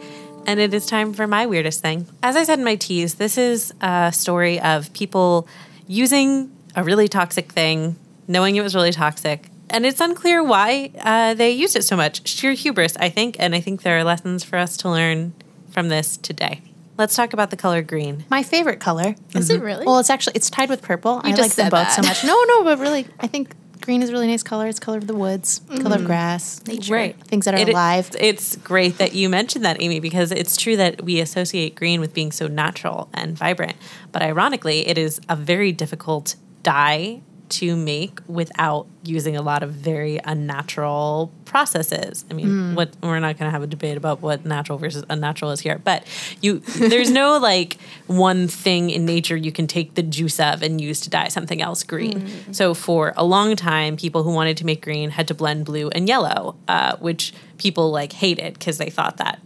[0.46, 2.06] And it is time for my weirdest thing.
[2.22, 5.48] As I said in my tease, this is a story of people
[5.88, 7.96] using a really toxic thing,
[8.28, 9.48] knowing it was really toxic.
[9.68, 12.26] And it's unclear why uh, they used it so much.
[12.28, 13.34] Sheer hubris, I think.
[13.40, 15.34] And I think there are lessons for us to learn
[15.72, 16.62] from this today.
[16.98, 18.24] Let's talk about the color green.
[18.30, 19.16] My favorite color.
[19.34, 19.84] Is it really?
[19.84, 21.20] Well, it's actually it's tied with purple.
[21.24, 22.24] I just like them said both so much.
[22.24, 23.56] No, no, but really, I think
[23.88, 24.66] green is a really nice color.
[24.66, 26.04] It's color of the woods, color of mm-hmm.
[26.04, 27.16] grass, nature, Right.
[27.24, 28.14] things that are It- alive.
[28.20, 32.12] It's great that you mentioned that, Amy, because it's true that we associate green with
[32.12, 33.76] being so natural and vibrant.
[34.12, 39.70] But ironically, it is a very difficult dye to make without using a lot of
[39.70, 42.24] very unnatural processes.
[42.30, 45.50] I mean, what we're not going to have a debate about what natural versus unnatural
[45.50, 46.04] is here, but
[46.40, 50.80] you there's no like one thing in nature you can take the juice of and
[50.80, 52.28] use to dye something else green.
[52.52, 55.88] So for a long time, people who wanted to make green had to blend blue
[55.90, 59.40] and yellow, uh, which people like hated because they thought that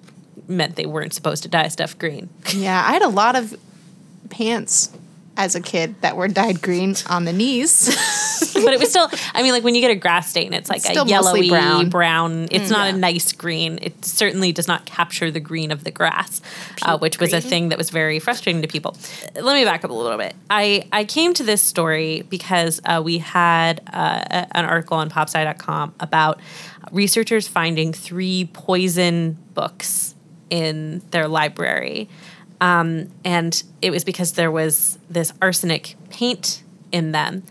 [0.48, 2.28] meant they weren't supposed to dye stuff green.
[2.54, 3.56] yeah, I had a lot of
[4.28, 4.90] pants
[5.36, 7.88] as a kid that were dyed green on the knees.
[8.54, 10.78] but it was still i mean like when you get a grass stain it's like
[10.78, 11.88] a still mostly yellowy brown.
[11.88, 12.94] brown, it's not yeah.
[12.94, 16.40] a nice green it certainly does not capture the green of the grass
[16.82, 18.96] uh, which was a thing that was very frustrating to people
[19.34, 23.00] let me back up a little bit i i came to this story because uh,
[23.04, 26.40] we had uh, an article on popsci.com about
[26.90, 30.14] researchers finding three poison books
[30.50, 32.08] in their library
[32.62, 37.42] um, and it was because there was this arsenic paint in them.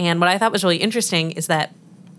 [0.00, 1.72] And what I thought was really interesting is that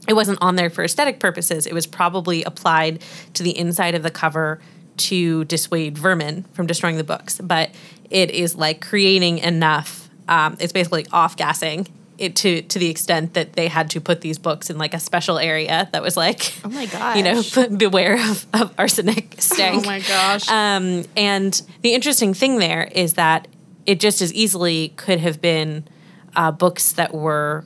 [0.08, 1.67] it wasn't on there for aesthetic purposes.
[1.67, 4.62] It was probably applied to the inside of the cover
[4.97, 7.41] to dissuade vermin from destroying the books.
[7.43, 7.71] But
[8.10, 10.10] it is like creating enough.
[10.30, 11.88] Um, it's basically off gassing
[12.19, 14.99] it to to the extent that they had to put these books in like a
[14.99, 17.41] special area that was like, Oh my god, you know,
[17.77, 19.84] beware of, of arsenic stank.
[19.84, 20.49] oh my gosh.
[20.49, 23.47] Um, and the interesting thing there is that
[23.86, 25.88] it just as easily could have been
[26.36, 27.65] uh, books that were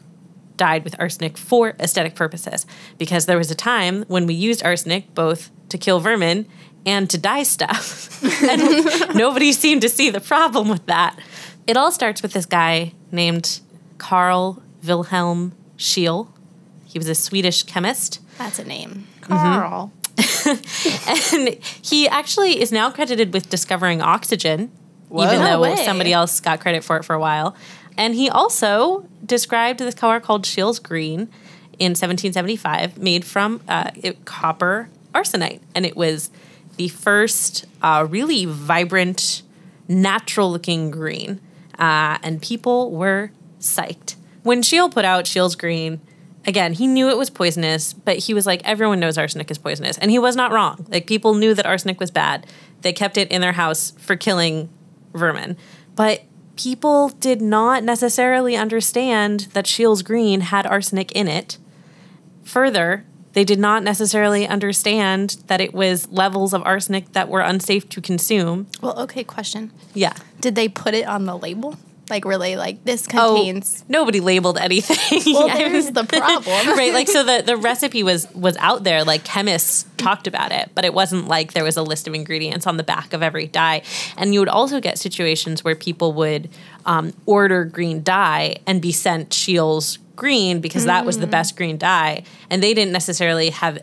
[0.55, 2.65] dyed with arsenic for aesthetic purposes,
[2.97, 6.47] because there was a time when we used arsenic both to kill vermin
[6.85, 11.17] and to dye stuff, and nobody seemed to see the problem with that.
[11.65, 13.61] It all starts with this guy named
[14.03, 16.27] Carl Wilhelm Scheele.
[16.85, 18.19] He was a Swedish chemist.
[18.37, 19.07] That's a name.
[19.21, 19.93] Carl.
[20.45, 24.71] and he actually is now credited with discovering oxygen,
[25.09, 25.77] even No though way.
[25.85, 27.55] somebody else got credit for it for a while.
[27.97, 31.29] And he also described this color called Scheele's green
[31.79, 36.29] in 1775, made from uh, it- copper arsenite, and it was
[36.75, 39.43] the first uh, really vibrant,
[39.87, 41.39] natural-looking green.
[41.79, 43.31] Uh, and people were
[43.63, 46.01] psyched when Scheele put out Scheele's green
[46.45, 49.97] again, he knew it was poisonous, but he was like, everyone knows arsenic is poisonous.
[49.97, 50.85] And he was not wrong.
[50.89, 52.45] Like, people knew that arsenic was bad.
[52.81, 54.69] They kept it in their house for killing
[55.13, 55.57] vermin.
[55.95, 56.23] But
[56.57, 61.57] people did not necessarily understand that Scheele's green had arsenic in it.
[62.43, 67.87] Further, they did not necessarily understand that it was levels of arsenic that were unsafe
[67.89, 68.67] to consume.
[68.81, 69.71] Well, okay, question.
[69.93, 70.13] Yeah.
[70.41, 71.77] Did they put it on the label?
[72.09, 73.85] Like, really like, this Oh, contains.
[73.87, 75.21] nobody labeled anything.
[75.33, 76.77] Well, there's the problem.
[76.77, 80.69] right like so the, the recipe was was out there like chemists talked about it
[80.75, 83.47] but it wasn't like there was a list of ingredients on the back of every
[83.47, 83.81] dye
[84.17, 86.49] and you would also get situations where people would
[86.85, 91.77] um, order green dye and be sent Scheele's green because that was the best green
[91.77, 93.79] dye and they didn't necessarily have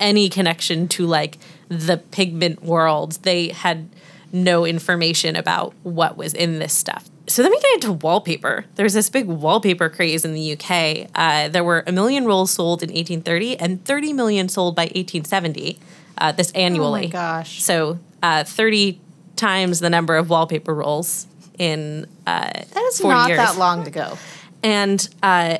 [0.00, 1.36] any connection to like
[1.68, 3.88] the pigment world they had
[4.32, 8.64] no information about what was in this stuff so then we get into wallpaper.
[8.76, 11.10] There's this big wallpaper craze in the UK.
[11.14, 15.78] Uh, there were a million rolls sold in 1830 and 30 million sold by 1870.
[16.18, 17.00] Uh, this annually.
[17.00, 17.62] Oh my gosh.
[17.62, 19.00] So uh, 30
[19.34, 21.26] times the number of wallpaper rolls
[21.58, 23.38] in uh, That is 40 not years.
[23.38, 24.16] that long to go.
[24.62, 25.58] And uh,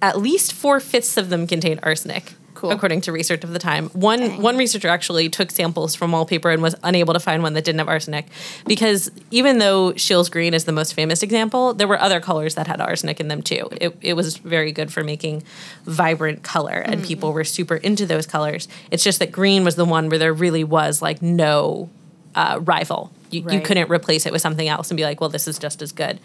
[0.00, 2.34] at least four fifths of them contain arsenic.
[2.62, 2.70] Cool.
[2.70, 3.88] according to research of the time.
[3.88, 7.64] One one researcher actually took samples from wallpaper and was unable to find one that
[7.64, 8.26] didn't have arsenic
[8.66, 12.68] because even though Scheele's green is the most famous example, there were other colors that
[12.68, 13.68] had arsenic in them too.
[13.80, 15.42] It, it was very good for making
[15.86, 18.68] vibrant color and people were super into those colors.
[18.92, 21.90] It's just that green was the one where there really was like no
[22.36, 23.10] uh, rival.
[23.32, 25.82] You, you couldn't replace it with something else and be like, well, this is just
[25.82, 26.20] as good.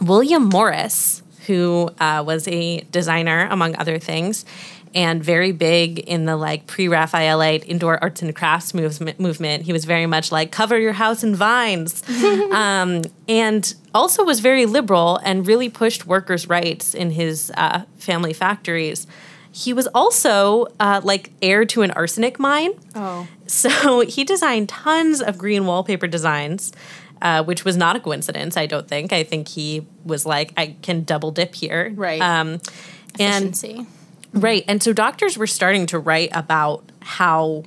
[0.00, 4.46] William Morris, who uh, was a designer among other things,
[4.94, 9.18] and very big in the like pre-Raphaelite indoor arts and crafts movement.
[9.18, 9.64] Movement.
[9.64, 12.08] He was very much like cover your house in vines,
[12.52, 18.32] um, and also was very liberal and really pushed workers' rights in his uh, family
[18.32, 19.06] factories.
[19.50, 22.72] He was also uh, like heir to an arsenic mine.
[22.94, 23.26] Oh.
[23.46, 26.72] So he designed tons of green wallpaper designs,
[27.22, 29.12] uh, which was not a coincidence, I don't think.
[29.12, 31.92] I think he was like, I can double dip here.
[31.94, 32.20] Right.
[32.20, 32.60] Um,
[33.18, 33.86] and Efficiency.
[34.34, 34.64] Right.
[34.68, 37.64] And so doctors were starting to write about how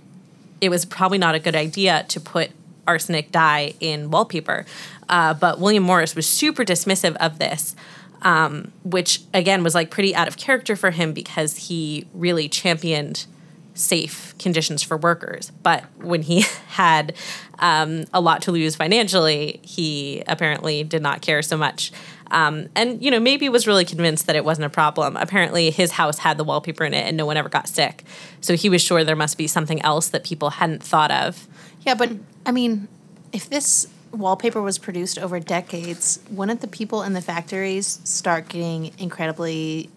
[0.61, 2.51] it was probably not a good idea to put
[2.87, 4.65] arsenic dye in wallpaper.
[5.09, 7.75] Uh, but William Morris was super dismissive of this,
[8.21, 13.25] um, which again was like pretty out of character for him because he really championed
[13.73, 15.51] safe conditions for workers.
[15.63, 17.13] But when he had
[17.59, 21.91] um, a lot to lose financially, he apparently did not care so much.
[22.31, 25.15] Um, and you know maybe was really convinced that it wasn't a problem.
[25.17, 28.03] Apparently, his house had the wallpaper in it, and no one ever got sick.
[28.41, 31.47] So he was sure there must be something else that people hadn't thought of.
[31.85, 32.11] Yeah, but
[32.45, 32.87] I mean,
[33.31, 38.91] if this wallpaper was produced over decades, wouldn't the people in the factories start getting
[38.97, 39.89] incredibly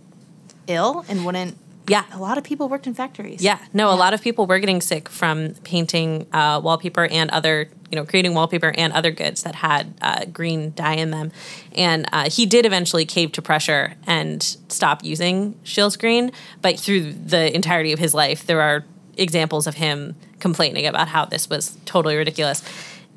[0.67, 2.05] ill and wouldn't Yeah.
[2.13, 3.43] a lot of people worked in factories.
[3.43, 7.69] Yeah, no, a lot of people were getting sick from painting uh, wallpaper and other,
[7.91, 11.33] you know, creating wallpaper and other goods that had uh, green dye in them.
[11.77, 16.31] And uh, he did eventually cave to pressure and stop using Scheele's green.
[16.63, 18.85] But through the entirety of his life, there are
[19.17, 22.63] examples of him complaining about how this was totally ridiculous.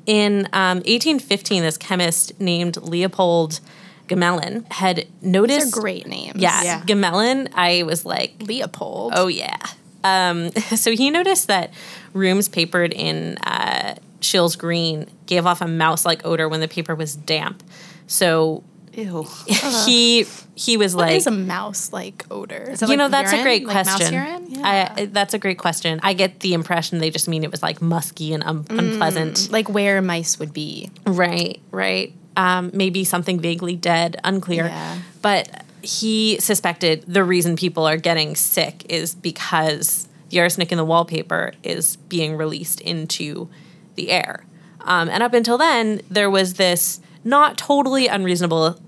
[0.06, 3.60] In um, 1815, this chemist named Leopold
[4.08, 5.72] Gmelin had noticed.
[5.72, 6.36] They're great names.
[6.36, 6.82] Yeah, Yeah.
[6.82, 9.12] Gmelin, I was like, Leopold.
[9.16, 9.56] Oh yeah.
[10.02, 11.72] Um, so he noticed that
[12.12, 17.14] rooms papered in uh, Scheele's green gave off a mouse-like odor when the paper was
[17.14, 17.62] damp.
[18.06, 19.26] So Ew.
[19.86, 22.62] he he was What like, is a mouse-like odor?
[22.70, 23.44] Is you like know, that's a urine?
[23.44, 24.14] great Like mouse question.
[24.14, 24.64] urine?
[24.64, 25.98] I, that's a great question.
[26.02, 29.50] I get the impression they just mean it was like musky and un- unpleasant.
[29.50, 30.90] like where mice would be.
[31.06, 32.12] Right, right.
[32.36, 34.66] Um, maybe something vaguely dead, unclear.
[34.66, 34.98] Yeah.
[35.22, 40.84] But he suspected the reason people are getting sick is because the arsenic in the
[40.84, 43.48] wallpaper is being released into
[43.94, 44.44] the air.
[44.80, 48.78] Um, and up until then, there was this not totally unreasonable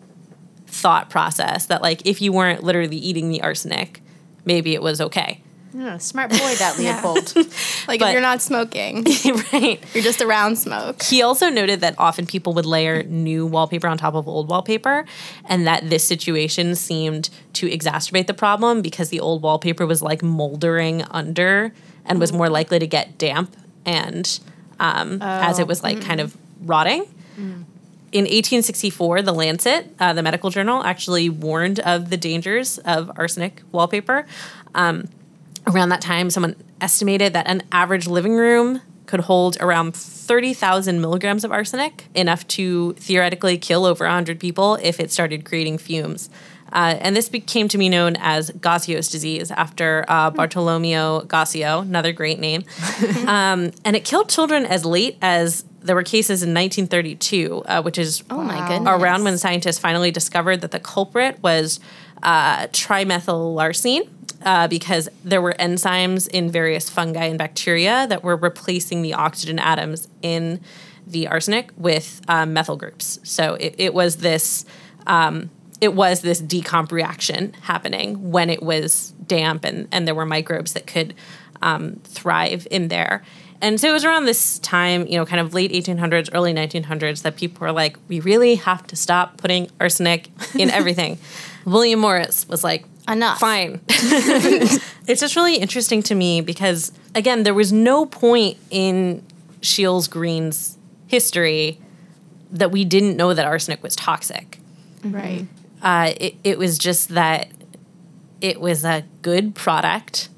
[0.67, 4.03] thought process that, like, if you weren't literally eating the arsenic,
[4.45, 5.43] maybe it was okay.
[5.73, 7.35] Yeah, smart boy, that Leopold.
[7.87, 9.05] Like But- if you're not smoking,
[9.53, 9.79] right.
[9.95, 11.03] you're just around smoke.
[11.03, 15.05] He also noted that often people would layer new wallpaper on top of old wallpaper,
[15.45, 20.23] and that this situation seemed to exacerbate the problem because the old wallpaper was like
[20.23, 21.73] moldering under
[22.07, 24.41] and was more likely to get damp and
[24.79, 27.05] um, as it was like kind of rotting.
[28.13, 33.63] In 1864, The Lancet, uh, the medical journal, actually warned of the dangers of arsenic
[33.73, 34.27] wallpaper.
[34.75, 35.09] Um,
[35.67, 41.45] around that time, someone estimated that an average living room could hold around 30,000 milligrams
[41.45, 46.31] of arsenic, enough to theoretically kill over 100 people if it started creating fumes.
[46.73, 52.13] Uh, and this became to be known as Gosio's disease after uh, Bartolomeo Gausio, another
[52.13, 52.65] great name.
[53.27, 57.97] um, and it killed children as late as there were cases in 1932, uh, which
[57.99, 58.89] is Oh my goodness.
[59.01, 61.79] around when scientists finally discovered that the culprit was
[62.23, 64.11] uh, trimethylarsine.
[64.45, 69.59] Uh, because there were enzymes in various fungi and bacteria that were replacing the oxygen
[69.59, 70.61] atoms in
[71.07, 73.19] the arsenic with um, methyl groups.
[73.23, 74.65] So it, it was this
[75.07, 75.51] um,
[75.81, 80.73] it was this decomp reaction happening when it was damp and, and there were microbes
[80.73, 81.15] that could
[81.63, 83.23] um, thrive in there.
[83.61, 87.23] And so it was around this time, you know, kind of late 1800s, early 1900s,
[87.23, 91.19] that people were like, we really have to stop putting arsenic in everything.
[91.65, 93.39] William Morris was like, Enough.
[93.39, 93.81] Fine.
[93.89, 99.25] it's just really interesting to me because, again, there was no point in
[99.63, 101.81] Scheele's Green's history
[102.51, 104.59] that we didn't know that arsenic was toxic.
[105.05, 105.47] right.
[105.87, 107.49] Uh, it, it was just that
[108.41, 110.29] it was a good product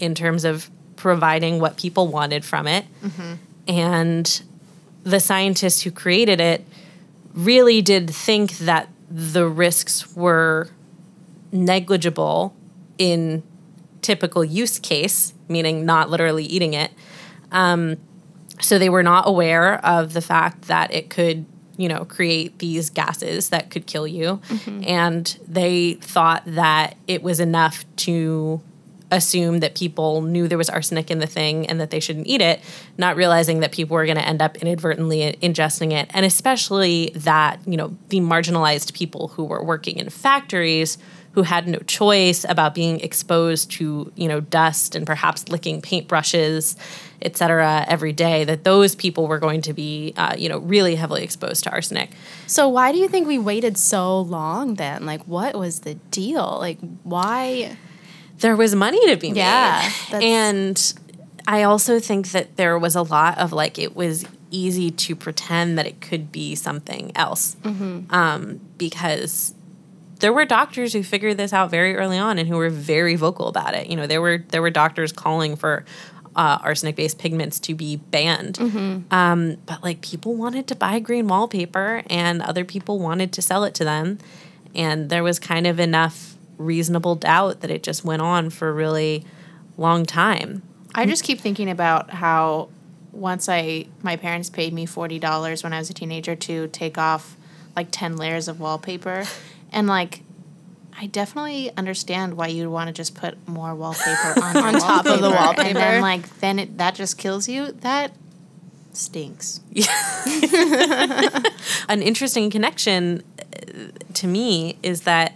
[0.00, 2.84] in terms of providing what people wanted from it.
[3.68, 4.42] And
[5.04, 6.64] the scientists who created it
[7.32, 10.68] really did think that the risks were
[11.52, 12.54] negligible
[12.98, 13.42] in
[14.00, 16.90] typical use case, meaning not literally eating it.
[17.52, 17.98] Um,
[18.60, 21.44] so they were not aware of the fact that it could,
[21.76, 24.40] you know, create these gases that could kill you.
[24.48, 24.84] Mm-hmm.
[24.86, 28.60] And they thought that it was enough to
[29.12, 32.40] assume that people knew there was arsenic in the thing and that they shouldn't eat
[32.40, 32.60] it,
[32.96, 36.10] not realizing that people were going to end up inadvertently ingesting it.
[36.14, 40.96] And especially that, you know, the marginalized people who were working in factories
[41.32, 46.76] who had no choice about being exposed to, you know, dust and perhaps licking paintbrushes,
[47.22, 50.94] et cetera, every day, that those people were going to be, uh, you know, really
[50.96, 52.10] heavily exposed to arsenic.
[52.46, 55.06] So why do you think we waited so long then?
[55.06, 56.56] Like, what was the deal?
[56.60, 57.76] Like, why?
[58.38, 59.92] there was money to be Yeah, made.
[60.10, 60.94] that's- And
[61.46, 65.78] I also think that there was a lot of like it was easy to pretend
[65.78, 67.56] that it could be something else.
[67.62, 68.12] Mm-hmm.
[68.12, 69.54] Um, because
[70.18, 73.48] there were doctors who figured this out very early on and who were very vocal
[73.48, 73.86] about it.
[73.88, 75.84] You know, there were there were doctors calling for
[76.34, 78.58] uh, arsenic based pigments to be banned.
[78.58, 79.12] Mm-hmm.
[79.12, 83.64] Um, but like people wanted to buy green wallpaper and other people wanted to sell
[83.64, 84.18] it to them.
[84.74, 88.72] And there was kind of enough reasonable doubt that it just went on for a
[88.72, 89.24] really
[89.76, 90.62] long time.
[90.94, 92.68] I just keep thinking about how
[93.12, 96.98] once I my parents paid me forty dollars when I was a teenager to take
[96.98, 97.36] off
[97.76, 99.24] like ten layers of wallpaper,
[99.70, 100.22] and like
[101.02, 105.20] I definitely understand why you'd want to just put more wallpaper on, On top of
[105.20, 105.74] the and wallpaper.
[105.74, 107.72] then like then it that just kills you.
[107.72, 108.12] That
[108.92, 109.60] stinks.
[111.88, 115.34] An interesting connection uh, to me is that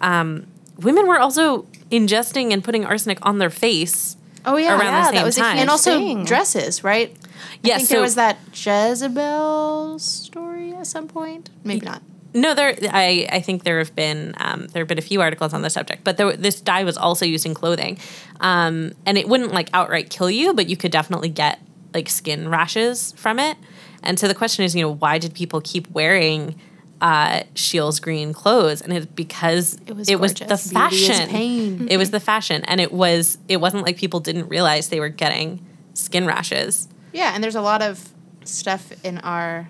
[0.00, 0.46] um,
[0.78, 4.16] women were also ingesting and putting arsenic on their face.
[4.44, 5.56] Oh yeah, Around the yeah, same that was a time.
[5.56, 6.24] huge and also thing.
[6.24, 7.16] dresses, right?
[7.62, 11.50] Yeah, I think so- there was that Jezebel story at some point.
[11.64, 12.02] Maybe not.
[12.34, 12.76] No, there.
[12.90, 15.70] I, I think there have been um, there have been a few articles on the
[15.70, 17.98] subject, but there, this dye was also used in clothing,
[18.40, 21.58] um, and it wouldn't like outright kill you, but you could definitely get
[21.94, 23.56] like skin rashes from it.
[24.02, 26.54] And so the question is, you know, why did people keep wearing
[27.00, 28.82] uh, Scheele's green clothes?
[28.82, 31.28] And it's because It was it was the Beauty is fashion.
[31.30, 31.88] pain.
[31.90, 35.08] It was the fashion, and it was it wasn't like people didn't realize they were
[35.08, 35.64] getting
[35.94, 36.88] skin rashes.
[37.14, 38.12] Yeah, and there's a lot of
[38.44, 39.68] stuff in our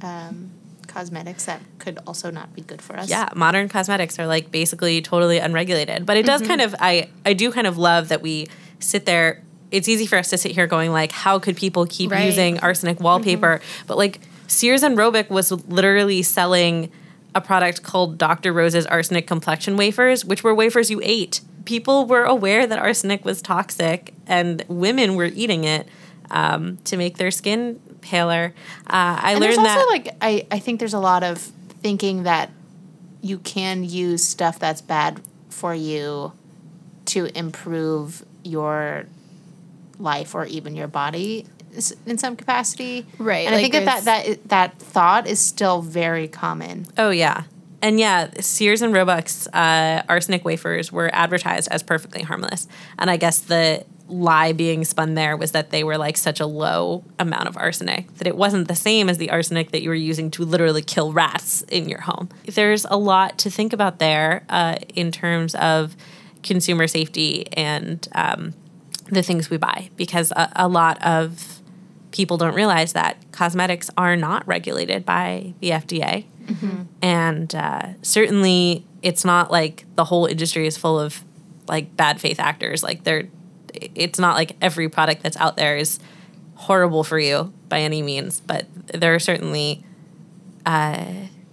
[0.00, 0.52] um,
[0.90, 3.08] cosmetics that could also not be good for us.
[3.08, 6.04] yeah modern cosmetics are like basically totally unregulated.
[6.04, 8.46] But it does kind of i i do kind of love that we
[8.80, 12.10] sit there it's easy for us to sit here going like how could people keep
[12.10, 12.26] Right.
[12.26, 13.60] using arsenic wallpaper?
[13.86, 16.90] But like sears and roebuck was literally selling
[17.36, 21.40] a product called dr rose's arsenic complexion wafers which were wafers you ate.
[21.66, 25.86] People were aware that arsenic was toxic and women were eating it
[26.32, 28.54] um, to make their skin paler
[28.86, 31.38] uh, i And learned there's also that like I, I think there's a lot of
[31.38, 32.50] thinking that
[33.22, 36.32] you can use stuff that's bad for you
[37.06, 39.06] to improve your
[39.98, 41.46] life or even your body
[42.06, 43.06] in some capacity.
[43.18, 46.86] Right, And I think that, that that that thought is still very common.
[46.98, 47.44] Oh yeah,
[47.82, 52.66] and yeah, Sears and Roebuck's uh, arsenic wafers were advertised as perfectly harmless,
[52.98, 56.46] and I guess the lie being spun there was that they were like such a
[56.46, 59.94] low amount of arsenic that it wasn't the same as the arsenic that you were
[59.94, 62.28] using to literally kill rats in your home.
[62.46, 65.96] There's a lot to think about there uh, in terms of
[66.42, 68.54] consumer safety and um,
[69.06, 71.60] the things we buy because a, a lot of
[72.10, 76.24] people don't realize that cosmetics are not regulated by the FDA.
[77.02, 81.22] And uh, certainly, it's not like the whole industry is full of
[81.68, 82.82] like bad faith actors.
[82.82, 83.28] Like, they're,
[83.74, 85.98] it's not like every product that's out there is
[86.54, 89.84] horrible for you by any means, but there are certainly
[90.66, 91.04] uh,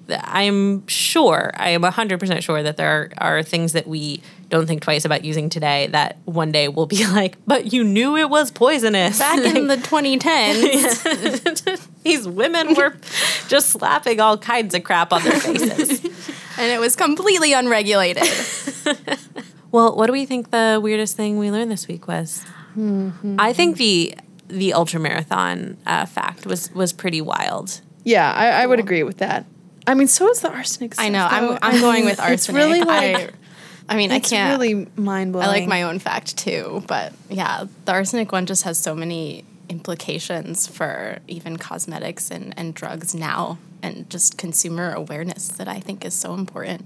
[0.09, 4.81] I'm sure, I am 100% sure that there are, are things that we don't think
[4.81, 8.51] twice about using today that one day will be like, but you knew it was
[8.51, 9.19] poisonous.
[9.19, 12.95] Back in the 2010s, These women were
[13.49, 16.05] just slapping all kinds of crap on their faces.
[16.57, 18.23] and it was completely unregulated.
[19.71, 22.45] Well, what do we think the weirdest thing we learned this week was?
[23.39, 24.15] I think the
[24.47, 27.81] the ultra marathon uh, fact was was pretty wild.
[28.03, 29.45] Yeah, I, I would agree with that.
[29.85, 30.93] I mean, so is the arsenic.
[30.97, 31.49] I stuff, know.
[31.51, 31.59] I'm.
[31.61, 32.33] I'm going with arsenic.
[32.33, 33.15] It's really like
[33.89, 34.51] I, I mean, I can't.
[34.59, 35.47] really mind blowing.
[35.47, 39.43] I like my own fact too, but yeah, the arsenic one just has so many
[39.69, 46.05] implications for even cosmetics and, and drugs now and just consumer awareness that I think
[46.05, 46.85] is so important.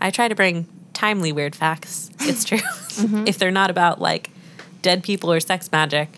[0.00, 0.66] I try to bring
[0.98, 2.10] timely weird facts.
[2.20, 2.58] It's true.
[2.58, 3.26] Mm-hmm.
[3.28, 4.30] if they're not about like
[4.82, 6.08] dead people or sex magic,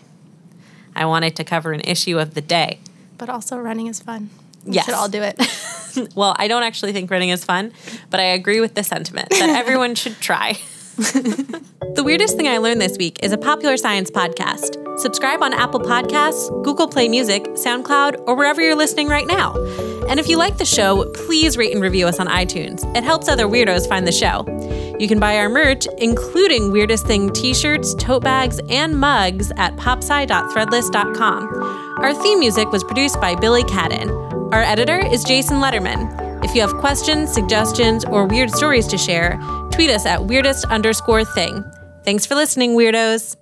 [0.95, 2.79] I wanted to cover an issue of the day.
[3.19, 4.29] But also running is fun.
[4.65, 4.85] We Yes.
[4.85, 5.37] should all do it.
[6.15, 7.73] Well, I don't actually think running is fun,
[8.09, 10.53] but I agree with the sentiment that everyone should try.
[10.95, 14.71] The Weirdest Thing I Learned This Week is a popular science podcast.
[14.99, 19.51] Subscribe on Apple Podcasts, Google Play Music, SoundCloud, or wherever you're listening right now.
[20.11, 22.83] And if you like the show, please rate and review us on iTunes.
[22.97, 24.43] It helps other weirdos find the show.
[24.99, 29.73] You can buy our merch, including Weirdest Thing t shirts, tote bags, and mugs at
[29.77, 31.97] popsci.threadless.com.
[31.99, 34.53] Our theme music was produced by Billy Cadden.
[34.53, 36.43] Our editor is Jason Lederman.
[36.43, 39.39] If you have questions, suggestions, or weird stories to share,
[39.71, 41.63] tweet us at weirdest underscore thing.
[42.03, 43.37] Thanks for listening, weirdos.